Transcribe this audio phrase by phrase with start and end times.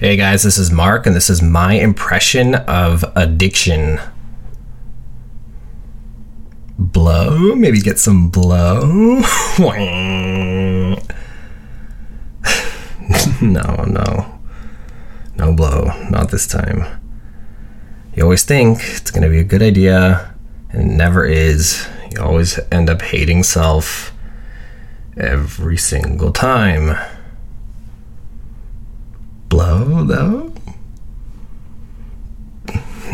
[0.00, 4.00] Hey guys, this is Mark, and this is my impression of addiction.
[6.78, 7.54] Blow?
[7.54, 8.86] Maybe get some blow?
[13.42, 14.40] no, no.
[15.36, 15.92] No blow.
[16.08, 16.86] Not this time.
[18.14, 20.34] You always think it's going to be a good idea,
[20.70, 21.86] and it never is.
[22.10, 24.14] You always end up hating self
[25.18, 26.96] every single time
[30.04, 30.52] though?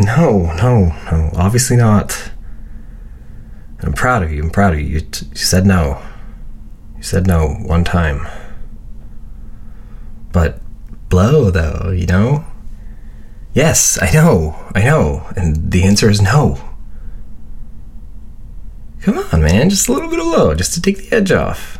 [0.01, 1.31] No, no, no.
[1.35, 2.31] Obviously not.
[3.81, 4.43] I'm proud of you.
[4.43, 4.87] I'm proud of you.
[4.87, 6.03] You, t- you said no.
[6.97, 8.27] You said no one time.
[10.33, 10.61] But
[11.09, 12.45] blow, though, you know?
[13.55, 14.55] Yes, I know.
[14.75, 15.27] I know.
[15.37, 16.59] And the answer is no.
[19.01, 19.71] Come on, man.
[19.71, 21.79] Just a little bit of low, just to take the edge off.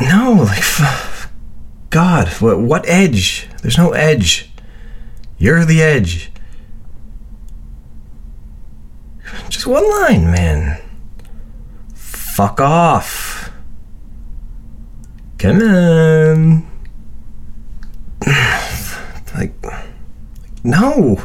[0.00, 0.62] No, like.
[1.92, 3.46] God, what, what edge?
[3.60, 4.50] There's no edge.
[5.36, 6.32] You're the edge.
[9.50, 10.80] Just one line, man.
[11.94, 13.50] Fuck off.
[15.36, 16.66] Come on.
[19.34, 19.52] like,
[20.64, 21.22] no.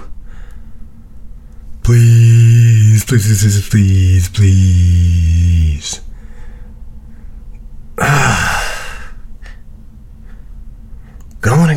[1.82, 5.57] Please, please, please, please, please.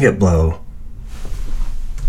[0.00, 0.69] Going blow.